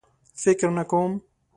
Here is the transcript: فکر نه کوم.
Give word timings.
فکر 0.43 0.67
نه 0.77 0.83
کوم. 0.91 1.11